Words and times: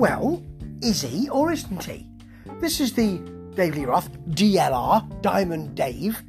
Well, 0.00 0.42
is 0.80 1.02
he 1.02 1.28
or 1.28 1.52
isn't 1.52 1.84
he? 1.84 2.08
This 2.58 2.80
is 2.80 2.94
the 2.94 3.18
Dave 3.54 3.74
Lee 3.74 3.84
Roth, 3.84 4.10
DLR, 4.30 5.20
Diamond 5.20 5.74
Dave. 5.74 6.22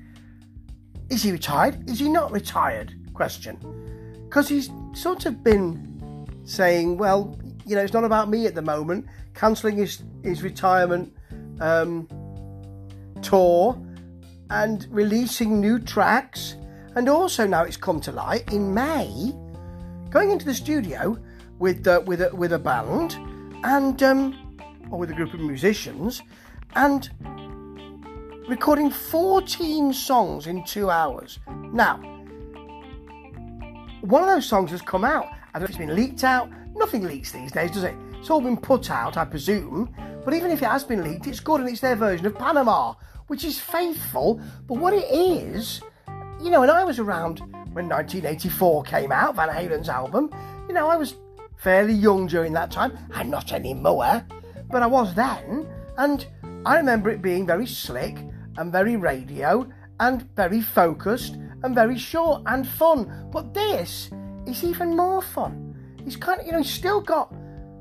Is 1.10 1.24
he 1.24 1.32
retired? 1.32 1.90
Is 1.90 1.98
he 1.98 2.10
not 2.10 2.34
retired? 2.34 2.94
Question. 3.14 3.56
Because 4.26 4.50
he's 4.50 4.70
sort 4.92 5.26
of 5.26 5.42
been 5.42 6.28
saying, 6.44 6.98
well, 6.98 7.40
you 7.66 7.78
know, 7.78 7.82
it's 7.82 7.94
not 7.94 8.04
about 8.04 8.30
me 8.30 8.46
at 8.46 8.56
the 8.56 8.62
moment, 8.62 9.06
cancelling 9.36 9.78
his, 9.78 10.04
his 10.22 10.44
retirement 10.44 11.16
um, 11.62 12.10
tour 13.22 13.82
and 14.50 14.86
releasing 14.90 15.62
new 15.62 15.80
tracks. 15.80 16.58
And 16.96 17.08
also 17.08 17.48
now 17.48 17.64
it's 17.64 17.78
come 17.78 18.02
to 18.02 18.12
light 18.12 18.52
in 18.52 18.74
May, 18.74 19.32
going 20.10 20.30
into 20.30 20.46
the 20.46 20.54
studio 20.54 21.18
with 21.58 21.88
uh, 21.88 22.02
with 22.06 22.22
a, 22.22 22.36
with 22.36 22.52
a 22.52 22.60
band 22.60 23.16
and 23.64 24.02
um, 24.04 24.58
or 24.92 25.00
with 25.00 25.10
a 25.12 25.14
group 25.14 25.34
of 25.34 25.40
musicians 25.40 26.22
and 26.76 27.10
recording 28.48 28.90
14 28.90 29.94
songs 29.94 30.48
in 30.48 30.64
two 30.66 30.90
hours. 30.90 31.40
Now, 31.72 31.98
one 34.02 34.24
of 34.24 34.30
those 34.30 34.46
songs 34.46 34.72
has 34.72 34.82
come 34.82 35.04
out. 35.04 35.26
I 35.54 35.60
don't 35.60 35.62
know 35.62 35.64
if 35.66 35.70
it's 35.70 35.78
been 35.78 35.96
leaked 35.96 36.24
out. 36.24 36.50
Nothing 36.76 37.04
leaks 37.04 37.32
these 37.32 37.52
days, 37.52 37.72
does 37.72 37.84
it? 37.84 37.96
It's 38.20 38.30
all 38.30 38.42
been 38.42 38.58
put 38.58 38.90
out, 38.90 39.18
I 39.18 39.26
presume. 39.26 39.94
But 40.24 40.34
even 40.34 40.52
if 40.52 40.62
it 40.62 40.66
has 40.66 40.84
been 40.84 41.04
leaked, 41.04 41.28
it's 41.28 41.40
good 41.40 41.62
and 41.62 41.70
it's 41.70 41.82
their 41.82 41.96
version 41.96 42.26
of 42.26 42.38
Panama, 42.38 42.96
which 43.28 43.44
is 43.44 43.60
faithful. 43.60 44.42
But 44.68 44.76
what 44.76 44.94
it 44.94 45.06
is, 45.12 45.82
you 46.42 46.50
know, 46.50 46.62
and 46.62 46.72
I 46.72 46.84
was 46.84 47.00
around 47.00 47.40
when 47.74 47.88
1984 47.88 48.84
came 48.84 49.12
out, 49.12 49.36
Van 49.36 49.50
Halen's 49.50 49.90
album. 49.90 50.30
You 50.68 50.74
know, 50.74 50.90
I 50.90 50.96
was 50.98 51.16
fairly 51.62 51.94
young 51.94 52.28
during 52.28 52.54
that 52.54 52.72
time. 52.72 52.98
I'm 53.14 53.30
not 53.30 53.54
anymore, 53.54 54.26
but 54.70 54.82
I 54.82 54.88
was 54.88 55.14
then. 55.14 55.68
And 55.98 56.26
I 56.66 56.78
remember 56.78 57.10
it 57.10 57.22
being 57.22 57.46
very 57.46 57.68
slick 57.68 58.18
and 58.58 58.72
very 58.72 58.96
radio 58.96 59.70
and 60.00 60.28
very 60.36 60.62
focused 60.62 61.38
and 61.64 61.76
very 61.76 61.98
short 61.98 62.42
and 62.48 62.68
fun. 62.68 63.30
But 63.32 63.54
this 63.54 64.10
is 64.48 64.64
even 64.64 64.96
more 64.96 65.22
fun. 65.22 65.76
He's 66.04 66.16
kind 66.16 66.40
of, 66.40 66.46
you 66.48 66.52
know, 66.52 66.60
he's 66.60 66.72
still 66.72 67.02
got 67.02 67.32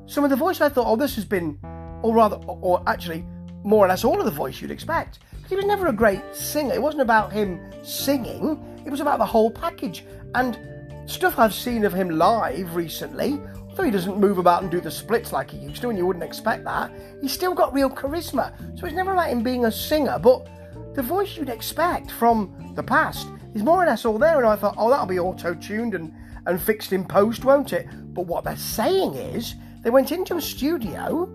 some 0.07 0.25
of 0.25 0.31
the 0.31 0.37
voice 0.37 0.61
I 0.61 0.69
thought, 0.69 0.87
oh, 0.87 0.97
this 0.97 1.15
has 1.15 1.25
been, 1.25 1.59
or 2.03 2.15
rather, 2.15 2.37
or 2.37 2.83
actually, 2.87 3.25
more 3.65 3.87
or 3.87 3.89
less 3.89 4.05
all 4.05 4.19
of 4.19 4.27
the 4.27 4.31
voice 4.31 4.61
you'd 4.61 4.71
expect. 4.71 5.21
He 5.49 5.57
was 5.57 5.65
never 5.65 5.87
a 5.87 5.93
great 5.93 6.23
singer. 6.33 6.75
It 6.75 6.83
wasn't 6.83 7.03
about 7.03 7.33
him 7.33 7.61
singing, 7.83 8.63
it 8.85 8.91
was 8.91 9.01
about 9.01 9.19
the 9.19 9.27
whole 9.27 9.51
package. 9.51 10.05
And 10.35 10.59
stuff 11.07 11.39
I've 11.39 11.55
seen 11.55 11.85
of 11.85 11.93
him 11.93 12.11
live 12.11 12.77
recently, 12.77 13.41
although 13.71 13.85
he 13.85 13.91
doesn't 13.91 14.19
move 14.19 14.39
about 14.39 14.63
and 14.63 14.71
do 14.71 14.81
the 14.81 14.91
splits 14.91 15.33
like 15.33 15.51
he 15.51 15.59
used 15.59 15.81
to, 15.83 15.89
and 15.89 15.99
you 15.99 16.07
wouldn't 16.07 16.25
expect 16.25 16.65
that, 16.65 16.93
he's 17.21 17.33
still 17.33 17.55
got 17.55 17.73
real 17.73 17.89
charisma. 17.89 18.53
So 18.79 18.87
it's 18.87 18.95
never 18.95 19.13
about 19.13 19.31
him 19.31 19.43
being 19.43 19.65
a 19.65 19.73
singer, 19.73 20.19
but 20.19 20.47
the 20.95 21.03
voice 21.03 21.37
you'd 21.37 21.49
expect 21.49 22.11
from 22.11 22.73
the 22.75 22.83
past 22.83 23.29
is 23.55 23.63
more 23.63 23.83
or 23.83 23.87
less 23.87 24.05
all 24.05 24.19
there. 24.19 24.39
And 24.39 24.47
I 24.47 24.57
thought, 24.57 24.75
oh, 24.77 24.91
that'll 24.91 25.07
be 25.07 25.19
auto 25.19 25.55
tuned 25.55 25.95
and, 25.95 26.13
and 26.47 26.61
fixed 26.61 26.93
in 26.93 27.05
post, 27.05 27.45
won't 27.45 27.73
it? 27.73 27.87
But 28.13 28.27
what 28.27 28.45
they're 28.45 28.57
saying 28.57 29.15
is 29.15 29.55
they 29.83 29.91
went 29.91 30.13
into 30.13 30.37
a 30.37 30.43
studio 30.43 31.33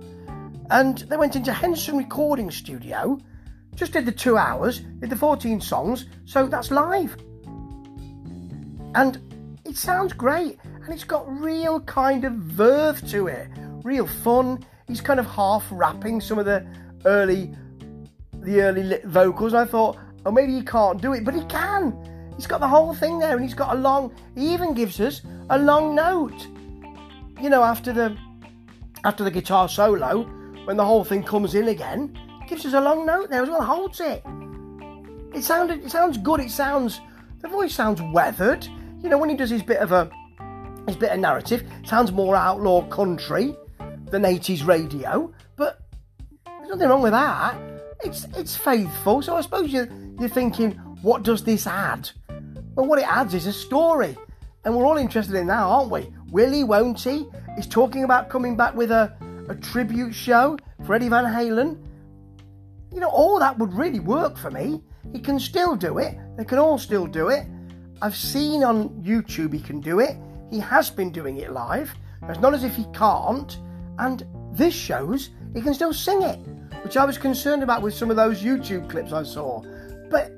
and 0.70 0.98
they 1.00 1.18
went 1.18 1.36
into 1.36 1.54
Henson 1.54 1.98
Recording 1.98 2.52
Studio, 2.52 3.20
just 3.76 3.94
did 3.94 4.06
the 4.06 4.12
two 4.12 4.38
hours, 4.38 4.80
did 4.80 5.10
the 5.10 5.16
14 5.16 5.62
songs, 5.62 6.06
so 6.26 6.48
that's 6.48 6.72
live. 6.72 7.16
And 8.94 9.20
it 9.66 9.76
sounds 9.76 10.14
great 10.14 10.60
and 10.86 10.94
it's 10.94 11.04
got 11.04 11.28
real 11.42 11.80
kind 11.82 12.26
of 12.26 12.34
verve 12.34 13.06
to 13.10 13.28
it, 13.28 13.48
real 13.84 14.06
fun. 14.06 14.64
He's 14.88 15.02
kind 15.02 15.20
of 15.20 15.26
half 15.26 15.66
rapping 15.72 16.22
some 16.22 16.38
of 16.38 16.46
the 16.46 16.66
early 17.06 17.52
the 18.34 18.62
early 18.62 19.00
vocals. 19.06 19.56
I 19.56 19.66
thought, 19.66 19.98
oh, 20.26 20.32
maybe 20.32 20.54
he 20.54 20.62
can't 20.62 21.02
do 21.02 21.14
it, 21.14 21.26
but 21.26 21.34
he 21.34 21.44
can. 21.46 21.98
He's 22.36 22.46
got 22.46 22.60
the 22.60 22.68
whole 22.68 22.94
thing 22.94 23.18
there, 23.18 23.36
and 23.36 23.44
he's 23.44 23.56
got 23.56 23.76
a 23.76 23.80
long. 23.80 24.14
He 24.36 24.54
even 24.54 24.76
gives 24.76 25.00
us 25.00 25.22
a 25.50 25.58
long 25.58 25.96
note. 25.96 26.48
You 27.42 27.50
know, 27.50 27.64
after 27.64 27.92
the 27.92 28.16
after 29.04 29.24
the 29.24 29.32
guitar 29.32 29.68
solo, 29.68 30.24
when 30.66 30.78
the 30.78 30.86
whole 30.86 31.04
thing 31.04 31.24
comes 31.24 31.56
in 31.56 31.68
again, 31.70 32.16
gives 32.48 32.64
us 32.66 32.74
a 32.74 32.82
long 32.82 33.08
note 33.08 33.32
there 33.32 33.42
as 33.42 33.50
well. 33.50 33.64
Holds 33.64 34.00
it. 34.02 34.24
It 35.34 35.44
sounded. 35.44 35.84
It 35.84 35.90
sounds 35.90 36.20
good. 36.20 36.42
It 36.42 36.52
sounds. 36.52 37.02
The 37.40 37.48
voice 37.48 37.74
sounds 37.74 38.02
weathered. 38.14 38.68
You 39.02 39.10
know, 39.10 39.18
when 39.18 39.30
he 39.30 39.36
does 39.36 39.50
his 39.50 39.64
bit 39.64 39.78
of 39.78 39.92
a 39.92 40.12
his 40.88 40.96
bit 40.96 41.12
of 41.12 41.20
narrative, 41.20 41.64
sounds 41.86 42.12
more 42.12 42.36
outlaw 42.36 42.88
country 42.88 43.56
than 44.12 44.24
80s 44.24 44.66
radio. 44.66 45.34
But 45.56 45.82
there's 46.46 46.70
nothing 46.70 46.90
wrong 46.90 47.02
with 47.02 47.12
that 47.12 47.56
it's 48.06 48.26
it's 48.38 48.56
faithful. 48.56 49.22
So 49.22 49.36
I 49.36 49.42
suppose 49.42 49.72
you're, 49.72 49.90
you're 50.20 50.30
thinking, 50.30 50.72
what 51.02 51.24
does 51.24 51.44
this 51.44 51.68
add? 51.68 52.10
Well, 52.76 52.88
what 52.88 53.00
it 53.00 53.08
adds 53.08 53.34
is 53.34 53.48
a 53.48 53.54
story. 53.54 54.18
And 54.64 54.76
we're 54.76 54.86
all 54.86 54.98
interested 54.98 55.36
in 55.36 55.48
that, 55.48 55.60
aren't 55.60 55.92
we? 55.92 56.12
Will 56.32 56.52
he, 56.52 56.64
won't 56.64 57.00
he? 57.00 57.28
He's 57.56 57.68
talking 57.68 58.04
about 58.04 58.30
coming 58.30 58.58
back 58.58 58.76
with 58.76 58.92
a, 58.92 59.16
a 59.48 59.56
tribute 59.56 60.14
show 60.14 60.58
for 60.86 60.96
Eddie 60.96 61.10
Van 61.10 61.26
Halen. 61.26 61.84
You 62.92 63.00
know, 63.00 63.10
all 63.10 63.40
that 63.40 63.58
would 63.60 63.74
really 63.74 64.00
work 64.00 64.38
for 64.38 64.50
me. 64.50 64.82
He 65.14 65.20
can 65.20 65.40
still 65.40 65.76
do 65.76 66.00
it. 66.00 66.18
They 66.38 66.46
can 66.46 66.58
all 66.58 66.78
still 66.78 67.06
do 67.06 67.30
it. 67.30 67.46
I've 68.02 68.16
seen 68.16 68.64
on 68.64 68.90
YouTube 69.04 69.54
he 69.54 69.60
can 69.60 69.80
do 69.80 70.00
it. 70.00 70.18
He 70.50 70.60
has 70.60 70.90
been 70.90 71.12
doing 71.12 71.38
it 71.38 71.52
live. 71.52 71.94
It's 72.30 72.40
not 72.40 72.54
as 72.54 72.64
if 72.64 72.76
he 72.76 72.86
can't. 72.94 73.58
And 74.00 74.26
this 74.52 74.74
shows 74.74 75.30
he 75.54 75.62
can 75.62 75.74
still 75.74 75.94
sing 75.94 76.22
it 76.22 76.40
which 76.86 76.98
I 76.98 77.04
was 77.04 77.18
concerned 77.18 77.64
about 77.64 77.82
with 77.82 77.96
some 77.96 78.12
of 78.12 78.16
those 78.16 78.44
YouTube 78.44 78.88
clips 78.88 79.12
I 79.12 79.24
saw. 79.24 79.64
But 80.12 80.32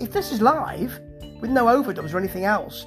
if 0.00 0.12
this 0.12 0.32
is 0.32 0.42
live, 0.42 1.00
with 1.40 1.50
no 1.50 1.64
overdubs 1.64 2.12
or 2.12 2.18
anything 2.18 2.44
else, 2.44 2.84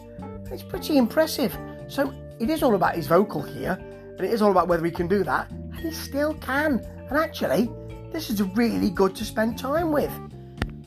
it's 0.51 0.61
pretty 0.61 0.97
impressive. 0.97 1.57
So 1.87 2.13
it 2.39 2.51
is 2.51 2.61
all 2.61 2.75
about 2.75 2.93
his 2.93 3.07
vocal 3.07 3.41
here, 3.41 3.71
and 3.71 4.21
it 4.21 4.31
is 4.31 4.43
all 4.43 4.51
about 4.51 4.67
whether 4.67 4.85
he 4.85 4.91
can 4.91 5.07
do 5.07 5.23
that, 5.23 5.49
and 5.49 5.79
he 5.79 5.89
still 5.89 6.35
can. 6.35 6.79
And 7.09 7.17
actually, 7.17 7.71
this 8.11 8.29
is 8.29 8.39
really 8.55 8.91
good 8.91 9.15
to 9.15 9.25
spend 9.25 9.57
time 9.57 9.91
with. 9.91 10.11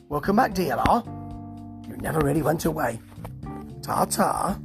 Welcome 0.07 0.37
back, 0.37 0.53
DLR. 0.53 1.05
You 1.85 1.97
never 1.97 2.21
really 2.21 2.43
went 2.43 2.63
away. 2.63 3.01
Ta 3.81 4.05
ta. 4.05 4.57